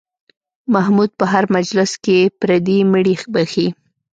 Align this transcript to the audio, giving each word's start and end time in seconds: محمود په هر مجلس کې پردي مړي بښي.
محمود 0.73 1.11
په 1.19 1.25
هر 1.31 1.43
مجلس 1.55 1.91
کې 2.03 2.17
پردي 2.39 2.79
مړي 2.91 3.15
بښي. 3.33 3.67